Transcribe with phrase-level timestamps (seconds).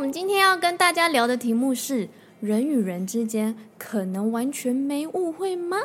[0.00, 2.08] 我们今天要跟大家聊的题目是：
[2.40, 5.76] 人与人之间可能完全没误会吗？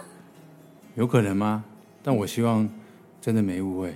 [0.96, 1.66] 有可能吗？
[2.02, 2.70] 但我希望
[3.20, 3.94] 真的没误会，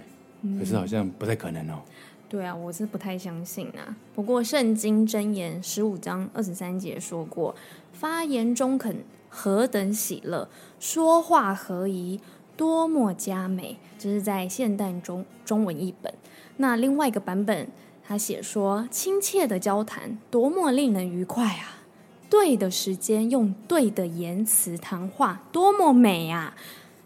[0.59, 1.79] 可是好像不太可能哦。
[2.27, 3.95] 对啊，我是不太相信啊。
[4.13, 7.55] 不过圣经箴言十五章二十三节说过
[7.93, 8.97] ：“发言中肯，
[9.29, 10.49] 何等喜乐；
[10.81, 12.19] 说话合宜，
[12.57, 16.13] 多么佳美。”这是在现代中中文译本。
[16.57, 17.69] 那另外一个版本，
[18.09, 21.85] 他写说：“亲切的交谈，多么令人愉快啊！
[22.27, 26.57] 对的时间用对的言辞谈话，多么美啊！”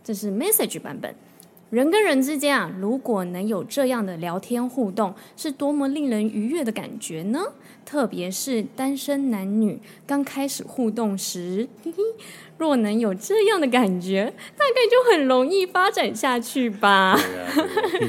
[0.02, 1.14] 这是 Message 版本。
[1.73, 7.40] 人跟人之间啊，如果能有这样的聊天互动，是多么令人愉悦的感觉呢？
[7.84, 11.98] 特别是单身男女刚开始互动时，嘿嘿，
[12.59, 17.20] 若能有这样的感觉，大概就很容易发展下去吧。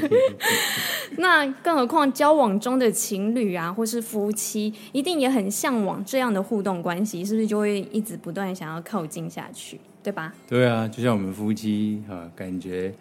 [1.17, 10.31] 那更何况交往中的情侣啊，或是夫妻，一定也很向往这样的互动关系，是不是就会一直不断想要靠近下去，对吧？
[10.47, 12.93] 对啊，就像我们夫妻啊，感觉。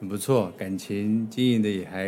[0.00, 2.06] 很不错，感情经营的也还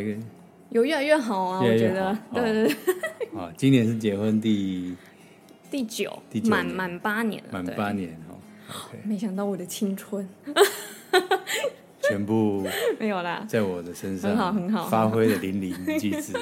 [0.70, 3.40] 有越来越好啊，越越好我觉得，对对对。
[3.40, 4.94] 啊， 今年是结婚第
[5.70, 8.38] 第九，第九满满八年了，满八年哦。
[8.70, 10.28] Okay、没想到我的青春
[12.02, 12.64] 全部
[13.00, 16.32] 没有啦，在我的身上，很好很好，发挥的淋漓尽致，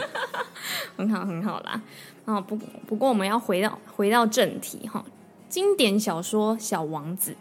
[0.97, 1.81] 很好很好啦。
[2.27, 2.55] 啊，不
[2.87, 5.03] 不过我们要回到回到正题哈，
[5.49, 7.33] 经典小说《小王子》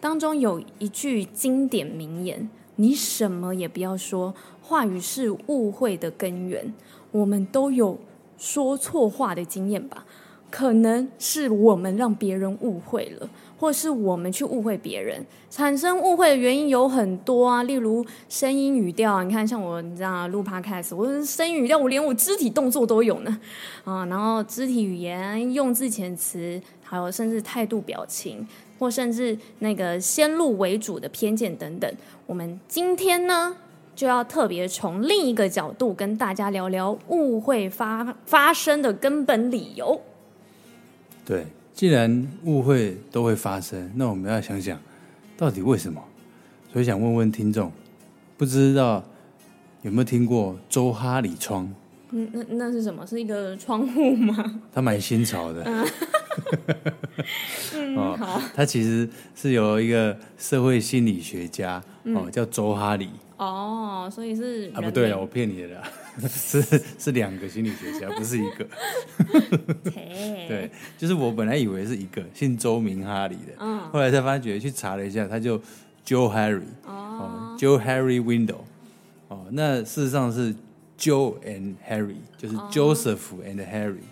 [0.00, 2.50] 当中有一句经典名言。
[2.76, 6.72] 你什么也不要说，话语是误会的根源。
[7.10, 7.98] 我们都有
[8.38, 10.04] 说错话的经验吧？
[10.50, 13.28] 可能是我们让别人误会了，
[13.58, 15.24] 或是我们去误会别人。
[15.48, 19.22] 产生误会的原因有很多啊，例如声音语调。
[19.22, 23.40] 你看，像我你知道录 Podcast，我声音语调，我连我肢体动作都有呢
[23.84, 24.04] 啊。
[24.06, 28.46] 然后肢体语言、用字遣词，还有甚至态度表情。
[28.82, 31.88] 或甚至那个先入为主的偏见等等，
[32.26, 33.56] 我们今天呢
[33.94, 40.00] 就要特别从另一个角度跟大家聊聊误会发发生的根本理由。
[41.24, 44.76] 对，既然误会都会发生，那我们要想想
[45.36, 46.02] 到底为什么？
[46.72, 47.70] 所以想问问听众，
[48.36, 49.00] 不知道
[49.82, 51.72] 有没有听过周哈里窗？
[52.10, 53.06] 嗯，那那是什么？
[53.06, 54.60] 是一个窗户吗？
[54.72, 55.64] 他蛮新潮的。
[57.74, 58.40] 嗯嗯，好。
[58.54, 63.10] 他其实是有一个社会心理学家，嗯、哦，叫周哈里。
[63.36, 65.82] 哦，所以是啊，不对了，我骗你的啦，
[66.28, 66.62] 是
[66.98, 68.64] 是两个心理学家，不是一个。
[70.46, 75.58] 对，就是我本来以为是一个姓周名哈里的，嗯，后来才发觉去查了一下，他就
[76.06, 78.58] Joe Harry，哦，Joe Harry Window，
[79.26, 80.54] 哦，那事实上是
[80.96, 84.04] Joe and Harry，就是 Joseph and Harry。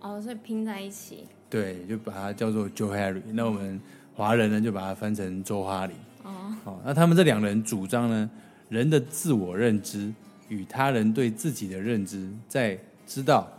[0.00, 1.26] 哦，所以拼在一起。
[1.50, 3.22] 对，就把它叫做 Joe Harry。
[3.32, 3.80] 那我们
[4.14, 5.94] 华人呢，就把它翻成周哈里。
[6.22, 8.30] 哦，好，那他们这两人主张呢，
[8.68, 10.12] 人的自我认知
[10.48, 13.50] 与他人对自己的认知，在知道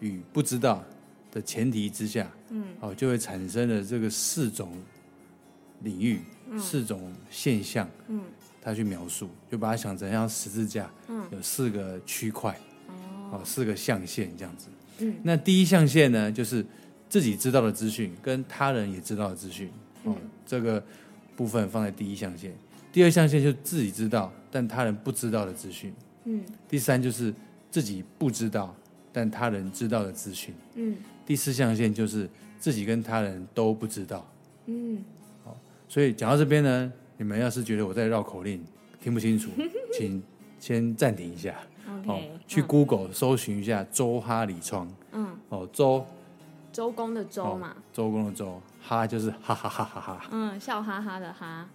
[0.00, 0.82] 与不知道
[1.30, 4.72] 的前提之下，嗯，哦，就会产生了这个四种
[5.82, 7.86] 领域、嗯、四种现象。
[8.08, 8.22] 嗯，
[8.62, 12.58] 他去描述，就把它想成像十字架，嗯，有四个区块，
[13.30, 14.68] 哦，四个象限这样子。
[15.00, 16.64] 嗯，那第一象限呢，就是。
[17.14, 19.70] 自己知道的资讯跟他人也知道的资讯，
[20.02, 20.82] 哦，这个
[21.36, 22.52] 部分放在第一象限。
[22.92, 26.42] 第二象限就是自己知道但他人不知道的资讯，嗯。
[26.68, 27.32] 第三就是
[27.70, 28.74] 自己不知道
[29.12, 30.96] 但他人知道的资讯，嗯。
[31.24, 34.28] 第四象限就是自己跟他人都不知道，
[34.66, 34.98] 嗯。
[35.44, 35.56] 好，
[35.88, 38.60] 所以讲到这边呢，你们要是觉得我在绕口令
[39.00, 39.52] 听不清楚，
[39.92, 40.20] 请
[40.58, 41.54] 先暂停一下，
[42.08, 46.04] 哦，去 Google 搜寻一下周哈里窗，嗯，哦，周。
[46.74, 51.68] 周公的周嘛，周公的周，哈就是哈哈哈哈哈，嗯，笑哈哈的哈，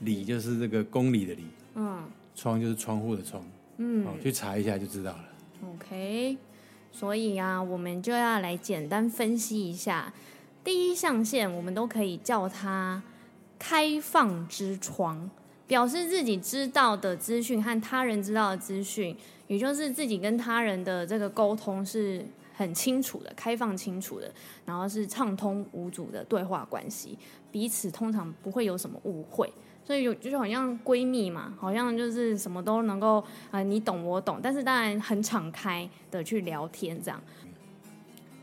[0.00, 1.44] 里就是这个公里的里，
[1.76, 2.02] 嗯，
[2.34, 3.40] 窗就是窗户的窗，
[3.76, 5.24] 嗯，去查一下就知道了。
[5.70, 6.36] OK，
[6.90, 10.12] 所以啊，我们就要来简单分析一下。
[10.64, 13.00] 第一象限，我们都可以叫它
[13.56, 15.30] 开放之窗，
[15.68, 19.16] 表示自己知道的资讯和他人知道的资讯，
[19.46, 22.26] 也就是自己跟他人的这个沟通是。
[22.56, 24.32] 很清楚的，开放清楚的，
[24.64, 27.18] 然后是畅通无阻的对话关系，
[27.50, 29.52] 彼此通常不会有什么误会，
[29.84, 37.20] 所以有就是好像闺蜜嘛，好像就是什么都能够啊、你懂我懂，但是当然很敞开的去聊天这样。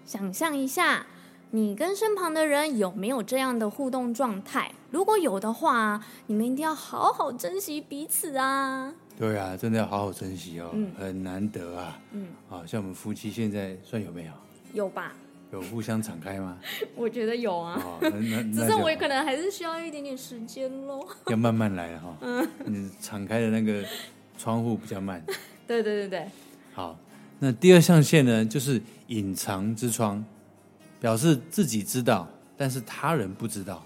[0.06, 1.06] 想象一下，
[1.52, 4.74] 你跟身旁的人有没有这样的互动状态？
[4.90, 8.94] 如果有的话，你们一定要好好珍惜彼此啊。
[9.22, 12.00] 对啊，真的要好好珍惜哦，嗯、很难得啊。
[12.12, 14.32] 嗯，好像我们夫妻现在算有没有？
[14.74, 15.14] 有吧。
[15.52, 16.58] 有互相敞开吗？
[16.96, 18.00] 我觉得有啊，哦、
[18.52, 21.06] 只是我可能还是需要一点点时间喽。
[21.30, 23.86] 要慢慢来哈，嗯，你敞开的那个
[24.40, 25.24] 窗户比较慢。
[25.68, 26.28] 对对对对。
[26.74, 26.98] 好，
[27.38, 30.26] 那第二象限呢，就是隐藏之窗，
[31.00, 32.28] 表示自己知道，
[32.58, 33.86] 但是他人不知道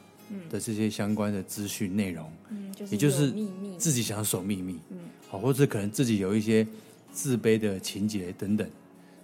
[0.49, 3.33] 的这些相关的资讯内容，嗯，也就是
[3.77, 4.97] 自己想守秘密，嗯，
[5.29, 6.65] 好，或者可能自己有一些
[7.11, 8.69] 自卑的情节等等，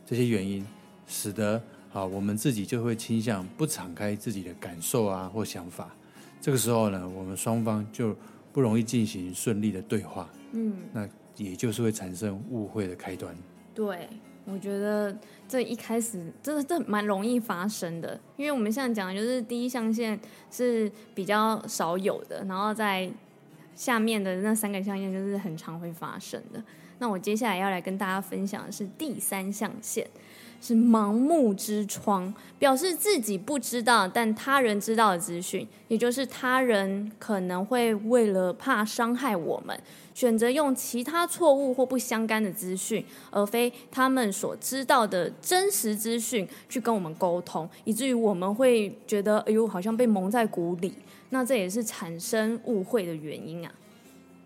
[0.06, 0.66] 这些原因
[1.08, 1.62] 使得。
[1.94, 5.94] 好，我们自己就会倾向不敞开自己的感受啊或想法，
[6.40, 8.16] 这个时候呢，我们双方就
[8.54, 10.30] 不容易进行顺利的对话。
[10.54, 11.06] 嗯，那
[11.36, 13.36] 也就是会产生误会的开端。
[13.76, 14.08] 对，
[14.52, 15.16] 我觉得
[15.48, 20.20] 这一开始真的这蛮容易发生的，因为我们现在讲的就是第一象限
[20.52, 23.10] 是比较少有的，然后在
[23.76, 26.62] 下面的那三个象限就是很常会发生的。
[27.02, 30.08] 那我接下来要来跟大家分享的是第三象限。
[30.62, 39.76] 是盲目之窗，表示自己不知道，但他人知道的资讯，也就是他人可能会为了怕伤害我们，
[40.14, 50.94] 选择用其他错误或不相干的资讯，而非他们所知道的真实资讯去跟我们沟通，以至于我们会觉得，哎呦，好像被蒙在鼓里。
[51.32, 53.72] 那这也是产生误会的原因啊。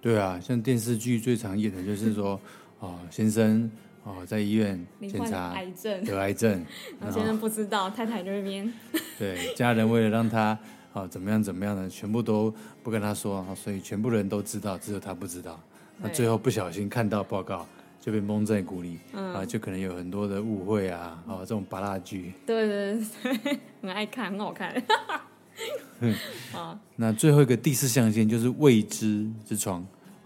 [0.06, 2.40] 对啊，像电视剧最常演的就是说，
[2.80, 3.72] 哦，先生。
[4.04, 6.64] 哦，在医院检查癌症，得癌症，
[7.02, 8.72] 然后先生不知道，太太那边
[9.18, 10.56] 对家人为了让他
[10.94, 12.54] 哦怎么样怎么样的，全部都
[12.84, 15.60] 不跟他说，所以全部人都知道，只有他不知道。
[15.98, 17.66] 那最后不小心看到报告，
[18.00, 24.72] 就被蒙在鼓里，啊，就可能有很多的误会啊，哦，这种芭乐剧，对对对， 很爱看，很好看。
[26.96, 29.84] 那最后一个第四象限就是未知之窗，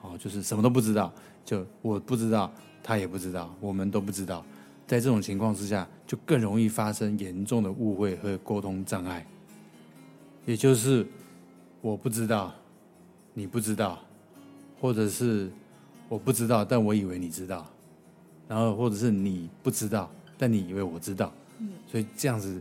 [0.09, 1.13] 哦，就是什么都不知道，
[1.45, 2.51] 就我不知道。
[2.81, 4.43] 他也不知道，我们都不知道，
[4.87, 9.23] 在这种情况之下，就更容易发生严重的误会和沟通障碍。
[10.45, 11.05] 也就是
[11.81, 12.51] 我不知道，
[13.33, 13.99] 你不知道，
[14.79, 15.51] 或者是
[16.07, 17.67] 我不知道，但我以为你知道，
[18.47, 21.31] 然后或者是你不知道，但你以为我知道，
[21.85, 22.59] 所以这样子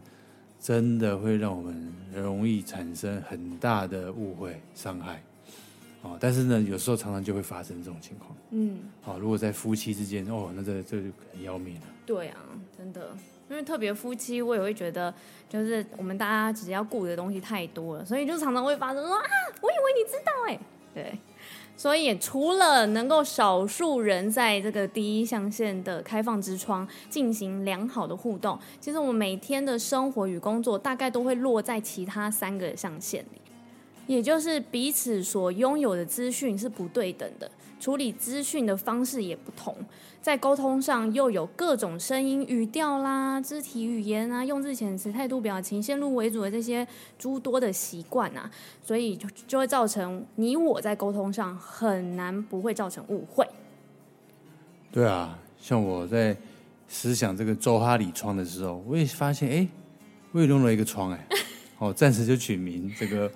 [0.60, 5.22] 真的会让我们容易产生很大的误会伤害。
[6.02, 8.30] 哦，但是呢，有时候常常就会发生这种情况。
[8.50, 11.80] 嗯，好，如果在夫妻之间，哦，那这这就很要命了。
[12.06, 12.36] 对啊，
[12.76, 13.10] 真的，
[13.50, 15.12] 因为特别夫妻，我也会觉得，
[15.48, 19.24] 就是我们大家只要顾的东西太多了，所以就常常会发生说啊，
[19.60, 20.60] 我以为你知道哎，
[20.94, 21.18] 对，
[21.76, 33.40] 所以除了能够少数人在这个第一象限的开放之窗进行良好的互动，其实我们每天的生活与工作大概都会落在其他三个象限里。
[34.08, 39.76] 也就是彼此所拥有的资讯是不对等的，处理资讯的方式也不同，
[40.22, 46.88] 在沟通上又有各种声音、语调啦、肢体语言啊、用字遣词、态度表情、先入为主的这些
[47.18, 48.50] 诸多的习惯啊，
[48.82, 53.46] 所以就就会造成你我在沟通上很难不会造成误会。
[54.90, 56.34] 对啊，像我在
[56.88, 59.68] 思想这个周哈里窗的时候，我也发现，哎，
[60.32, 61.26] 我也弄了一个窗，哎，
[61.78, 63.30] 哦，暂时就取名这个。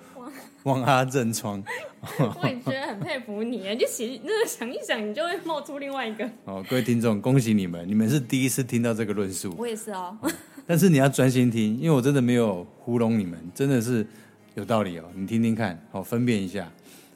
[0.63, 1.61] 汪阿正窗，
[2.41, 6.23] 我也觉得很佩服你， 就写那个想一想，你就会冒出另外一个。
[6.45, 9.53] 哦，各位听众，恭喜你们，你们是第一次听到这个论述。
[9.57, 10.17] 我也是哦。
[10.65, 14.07] 但是你要专心听，因为我真的没有糊弄你们，真的是
[14.55, 15.03] 有道理哦。
[15.13, 16.71] 你听听看，好，分辨一下。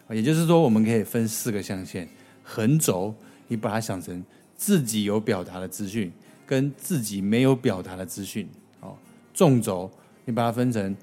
[0.09, 2.07] 也就是说，我们可以分四个象限：
[2.43, 3.15] 横轴，
[3.47, 4.21] 你把它想成
[4.57, 6.11] 自己有表达的资讯，
[6.45, 8.49] 跟自己没有表达的资讯。
[8.81, 8.97] 哦，
[9.33, 9.89] 纵轴，
[10.25, 10.93] 你把它分成。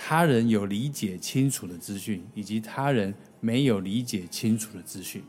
[0.00, 5.20] 他人有理解清楚的资讯，以及他人没有理解清楚的资讯。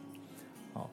[0.74, 0.88] 好，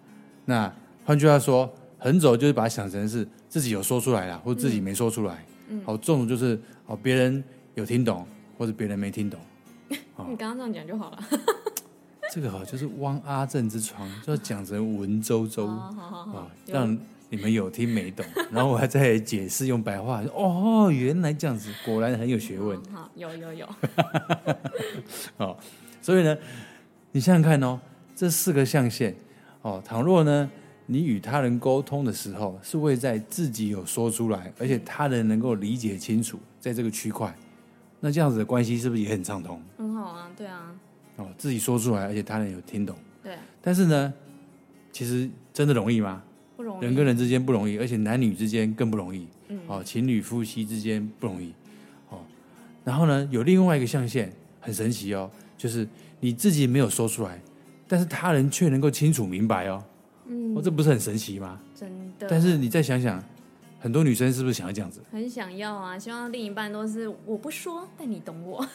[0.47, 0.73] 那
[1.04, 5.45] 换句话说，横轴就是把它想成是自己有说出来了，或者自己没说出来。
[5.68, 9.38] 嗯，好，纵轴就是哦，别人有听懂，或者别人没听懂。
[9.88, 11.23] 你刚刚这样讲就好了。
[12.33, 16.99] 这个好，就是汪阿正之床，就要讲成文绉绉啊，让。
[17.28, 18.25] 你们有听没懂？
[18.52, 22.78] 然后我还在解释，用白话哦，原来这样子，果然很有学问。
[22.92, 23.68] 好，好，有有有。
[25.38, 25.56] 哦，
[26.00, 26.37] 所以呢，
[27.12, 27.80] 你想想看哦，
[28.14, 29.14] 这四个象限
[29.62, 30.50] 哦，倘若呢，
[30.87, 37.35] 你与他人沟通的时候，是会在自己有说出来，而且他人能够理解清楚，在这个区块，
[38.00, 39.61] 那这样子的关系是不是也很畅通？
[39.76, 40.73] 很好啊，对啊。
[41.16, 42.95] 哦，自己说出来，而且他人有听懂。
[43.23, 43.37] 对。
[43.61, 44.14] 但是呢，
[44.92, 46.23] 其实真的容易吗？
[46.78, 49.26] 不容易，人跟人之间不容易，而且男女之间更不容易。
[49.49, 51.52] 嗯，哦，情侣夫妻之间不容易。
[52.11, 52.18] 哦，
[52.85, 55.87] 然后呢，有另外一个象限，很神奇哦，就是
[56.21, 57.40] 你自己没有说出来，
[57.87, 59.83] 但是他人却能够清楚明白哦。
[60.26, 61.61] 嗯，哦，这不是很神奇吗？
[61.75, 62.26] 真的。
[62.28, 63.23] 但是你再想想，
[63.78, 65.00] 很多女生是不是想要这样子？
[65.12, 68.66] 很想要啊，希望另一半都是我不说，但你懂我。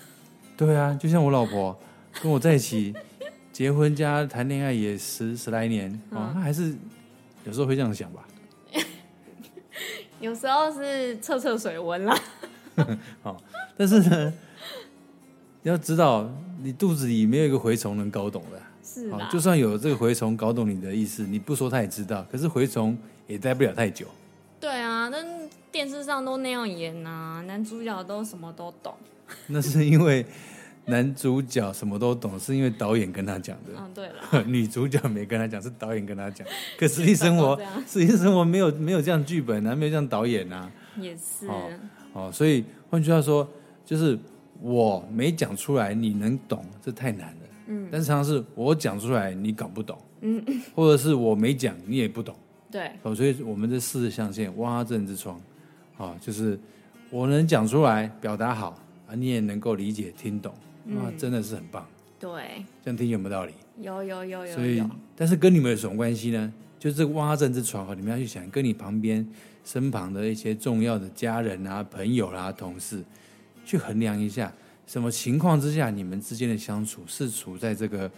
[0.56, 1.78] 对啊，就像我老婆
[2.22, 2.94] 跟我在一起，
[3.52, 6.74] 结婚加谈恋爱也十十来年，嗯、哦，她还是
[7.46, 8.26] 有时候会这样想吧。
[10.20, 12.16] 有时候是测测水温啦。
[13.24, 13.42] 好，
[13.76, 14.34] 但是呢，
[15.64, 16.30] 要知道
[16.62, 18.62] 你肚子里没有一个蛔虫能搞懂的。
[18.84, 22.26] 是啊，就算有这个蛔虫搞懂你的意思，你不说他也知道。
[22.32, 24.06] 可是蛔虫也待不了太久。
[24.60, 25.26] 对啊，但
[25.72, 28.94] 电视上都那样演、啊，男主角都什么都懂。
[29.48, 30.26] 那是因为
[30.86, 33.72] 男主角什么都懂，是因为导演跟他讲的。
[33.78, 36.46] 嗯，对了， 女主角没跟他讲，是导演跟他讲。
[36.78, 40.72] 可实际生活， 实际生活没有没有这样剧本啊，没有这样导演啊。
[41.00, 41.48] 也是。
[41.48, 41.70] 哦，
[42.14, 43.48] 哦，所以换句话说，
[43.86, 44.18] 就是
[44.60, 47.40] 我没讲出来，你能懂，这太难了。
[47.68, 47.88] 嗯。
[47.92, 49.98] 但常常是我讲出来，你搞不懂。
[50.22, 50.44] 嗯。
[50.76, 52.36] 或者是我没讲，你也不懂。
[52.72, 55.40] 对，哦，所以我们这四象限汪阿正之窗，
[55.98, 56.58] 啊，就是
[57.10, 60.54] 我能讲出来，表达好啊，你也能够理解听懂，
[60.90, 61.88] 啊，真的是很棒。
[62.20, 63.54] 对，这样听有没有道理？
[63.80, 64.54] 有有有有。
[64.54, 64.84] 所以，
[65.16, 66.54] 但是跟你们有什么关系呢？
[66.80, 69.28] 就是这个汪阿正之窗，你们要去想，跟你旁边
[69.64, 73.04] 身旁的一些重要的家人啊、朋友啦、啊、同事，
[73.66, 74.54] 去衡量一下，
[74.86, 78.10] 什么情况之下你们之间的相处是处在这个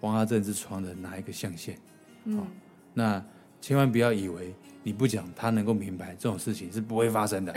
[0.00, 1.76] 汪阿正之窗的哪一个象限？
[2.24, 2.46] 嗯，
[2.94, 3.22] 那。
[3.60, 4.52] 千万不要以为
[4.82, 7.54] 你不讲，他能够明白这种事情是不会发生的。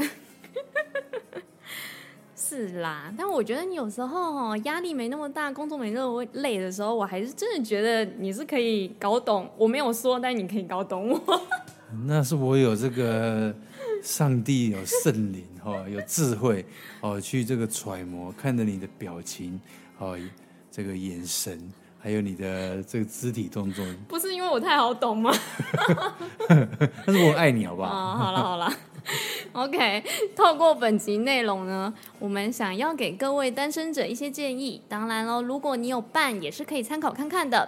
[2.55, 9.50] 是啦，但我觉得你有时候哦压力没那么大，工作没那么累的时候，我还是真的觉得你是可以搞懂。
[9.57, 11.41] 我没有说，但你可以搞懂我。
[12.07, 13.53] 那是我有这个
[14.01, 16.65] 上帝有圣灵哈，有智慧
[17.01, 19.59] 哦，去这个揣摩，看着你的表情
[20.00, 20.17] 哦，
[20.71, 21.59] 这个眼神。
[22.05, 25.33] 还有你的这个肢体动作，不是因为我太好懂吗？
[27.03, 27.89] 但是我爱你，好不好？
[27.89, 28.71] 哦，好了好了，
[29.53, 30.03] OK。
[30.35, 34.83] 透过本集内容呢，我们想要给各位单身者一些建议。
[34.88, 37.67] 当然喽，如果你有伴，也是可以参考看看的。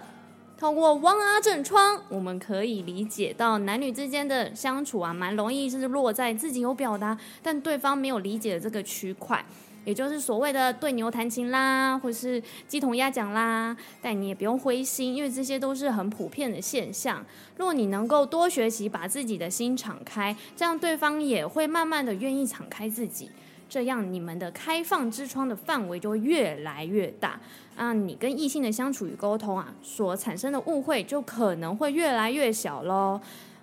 [0.56, 9.44] 透过汪阿正窗，我们可以理解到男女之间的相处啊，蛮容易是落在自己有表达，但对方没有理解的这个区块。
[9.88, 17.24] 也就是所谓的对牛弹琴啦，或是鸡同鸭讲啦，但你也不用灰心，因为这些都是很普遍的现象。
[17.56, 23.30] 如果你能够多学习，把自己的心敞开，这样对方也会慢慢的愿意敞开自己，
[23.66, 27.40] 这样你们的开放之窗的范围就会越来越大。
[27.74, 33.18] 啊，你跟异性的相处与沟通啊，所产生的误会就可能会越来越小喽。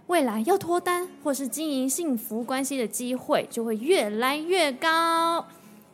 [0.07, 5.45] 未来要脱单或是经营幸福关系的机会就会越来越高。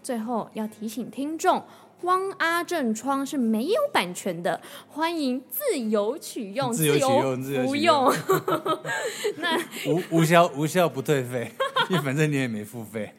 [0.01, 1.63] 最后要提醒听众，
[2.01, 8.13] 汪阿正窗是没有版权的，欢迎自由取用，自由取用，自由不用。
[9.37, 11.51] 那无无效无效不退费，
[11.89, 13.13] 因为反正你也没付费。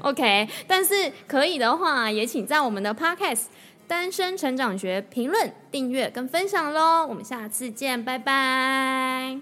[0.00, 3.34] OK，但是可以的话，也请在我们的 Podcast
[3.86, 7.06] 《单身成长学》评论、订阅跟分享喽。
[7.06, 9.38] 我们下次见，拜拜。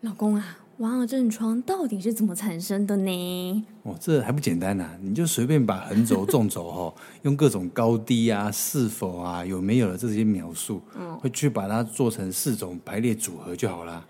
[0.00, 0.67] 老公啊。
[0.78, 3.64] 汪阿正窗到底是怎么产生的呢？
[3.82, 4.98] 哦，这还不简单呐、啊！
[5.02, 14.06] 你就随便把横轴、纵轴哈，用各种高低啊、是否啊、有没有的这些描述，嗯，会去把它做成四种排列组合就好了。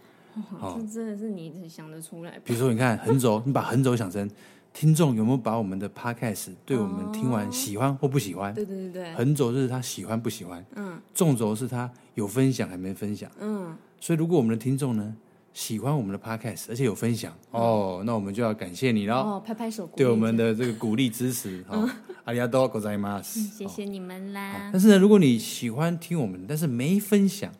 [0.60, 2.38] 哦，这真的是你想得出来。
[2.44, 4.28] 比如说，你看横轴，你把横轴想成
[4.74, 8.52] 听众有没有把我们的 podcast 对我们听完喜欢或不喜欢？
[8.52, 9.14] 对对对对。
[9.14, 13.74] 横轴就是他喜欢不喜欢，嗯，纵轴是他有分享还没分享，嗯。
[13.98, 15.16] 所以，如果我们的听众呢？
[15.57, 19.15] 喜欢我们的 podcast，而且有分享哦，那我们就要感谢你喽！
[19.15, 21.87] 哦，拍拍手，对我们的这个鼓励支持，哦，
[22.23, 24.71] 阿里阿多ございます，谢谢你们啦。
[24.71, 27.51] 但是呢，如果你喜欢听我们，但是没分享，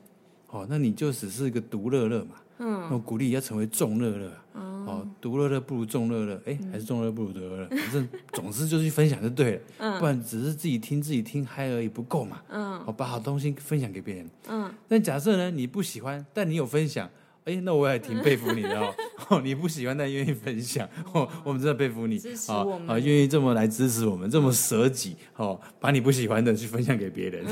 [0.48, 2.36] 哦，那你就只是一个独乐乐嘛。
[2.58, 9.62] 嗯，那我鼓励要成为众乐乐，哦，独乐乐不如众乐乐，哎，还是众乐乐不如独乐乐，反 正总之就是去分享就对了。
[9.78, 12.42] 嗯，不然只是自己听自己听嗨而已不够嘛。
[12.50, 14.30] 嗯，好，把好东西分享给别人。
[14.48, 17.08] 嗯，但假设呢，你不喜欢，但你有分享。
[17.49, 18.95] 哎，那我也挺佩服你的哦。
[19.31, 22.19] 哦，你不喜欢但愿意分享，哦，我们真的佩服你。
[22.19, 27.45] 支持我们，啊，愿意这么来支持我们，这么舍己，哦，把你不喜欢的去分享给别人。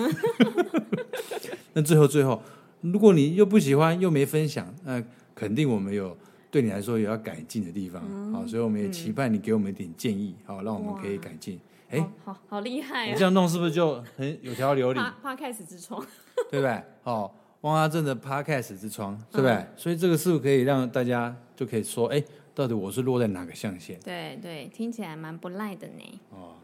[1.73, 2.43] 那最后最后，
[2.83, 5.03] 如果你又不喜欢又没分享，那
[5.35, 6.15] 肯定我们有
[6.51, 8.03] 对你来说有要改进的地方。
[8.33, 11.59] 好，所以我们也期盼你给我们一点建议，好，让我们可以改进。
[11.89, 13.13] 哎，好好厉害啊！
[13.13, 15.01] 你这样弄是不是就很有条有理？
[15.23, 16.05] 花开始之窗，
[16.51, 16.83] 对不对？
[17.03, 17.35] 好。
[17.67, 19.51] 汪阿正的 Podcast 之窗，对不对？
[19.55, 22.23] 嗯、所以这个是不是可以让大家就可以说，哎，
[22.55, 23.99] 到底我是落在哪个象限？
[24.01, 26.21] 对对，听起来蛮不赖的呢。
[26.31, 26.55] 哦，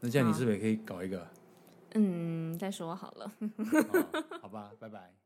[0.00, 1.26] 那这样你是不是也可以搞一个？
[1.92, 3.30] 嗯，再说好了。
[3.38, 4.06] 哦、
[4.40, 4.98] 好吧，拜拜。
[4.98, 5.19] 拜拜。